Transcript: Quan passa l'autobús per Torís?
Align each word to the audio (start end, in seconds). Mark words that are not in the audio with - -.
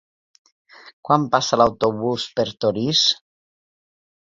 Quan 1.09 1.29
passa 1.37 1.61
l'autobús 1.63 2.27
per 2.41 2.49
Torís? 2.67 3.07